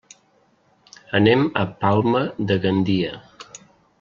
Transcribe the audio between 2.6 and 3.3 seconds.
Gandia.